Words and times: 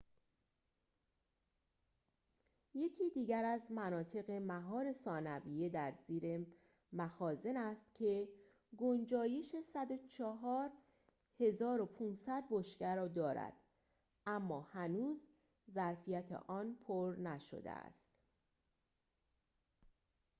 یکی 2.73 3.09
دیگر 3.09 3.45
از 3.45 3.71
مناطق 3.71 4.31
مهار 4.31 4.93
ثانویه 4.93 5.69
در 5.69 5.93
زیر 6.07 6.47
مخازن 6.93 7.57
است 7.57 7.93
که 7.95 8.29
گنجایش 8.77 9.55
۱۰۴.۵۰۰ 9.73 12.43
بشکه 12.49 12.95
را 12.95 13.07
دارد 13.07 13.53
اما 14.25 14.61
هنوز 14.61 15.27
ظرفیت 15.71 16.31
آن 16.31 16.75
پر 16.75 17.15
نشده 17.19 17.71
است 17.71 18.09